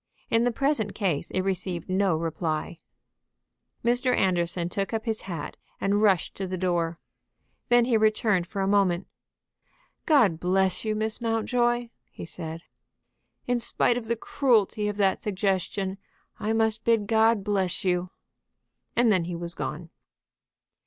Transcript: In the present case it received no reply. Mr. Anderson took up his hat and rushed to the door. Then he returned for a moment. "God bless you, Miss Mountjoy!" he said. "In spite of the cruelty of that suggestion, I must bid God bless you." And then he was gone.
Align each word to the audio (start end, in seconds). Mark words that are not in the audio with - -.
In 0.31 0.45
the 0.45 0.51
present 0.51 0.95
case 0.95 1.29
it 1.29 1.41
received 1.41 1.87
no 1.87 2.15
reply. 2.17 2.79
Mr. 3.85 4.17
Anderson 4.17 4.67
took 4.67 4.93
up 4.95 5.05
his 5.05 5.21
hat 5.21 5.57
and 5.79 6.01
rushed 6.01 6.33
to 6.37 6.47
the 6.47 6.57
door. 6.57 6.97
Then 7.69 7.85
he 7.85 7.97
returned 7.97 8.47
for 8.47 8.61
a 8.63 8.67
moment. 8.67 9.05
"God 10.07 10.39
bless 10.39 10.83
you, 10.83 10.95
Miss 10.95 11.21
Mountjoy!" 11.21 11.89
he 12.09 12.25
said. 12.25 12.61
"In 13.45 13.59
spite 13.59 13.95
of 13.95 14.07
the 14.07 14.15
cruelty 14.15 14.87
of 14.87 14.97
that 14.97 15.21
suggestion, 15.21 15.99
I 16.39 16.51
must 16.51 16.83
bid 16.83 17.05
God 17.05 17.43
bless 17.43 17.85
you." 17.85 18.09
And 18.95 19.11
then 19.11 19.25
he 19.25 19.35
was 19.35 19.53
gone. 19.53 19.91